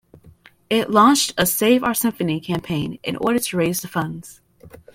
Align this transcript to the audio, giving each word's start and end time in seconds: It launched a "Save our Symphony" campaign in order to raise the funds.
It 0.67 0.89
launched 0.89 1.35
a 1.37 1.45
"Save 1.45 1.83
our 1.83 1.93
Symphony" 1.93 2.39
campaign 2.39 2.97
in 3.03 3.17
order 3.17 3.37
to 3.37 3.57
raise 3.57 3.81
the 3.81 3.87
funds. 3.87 4.41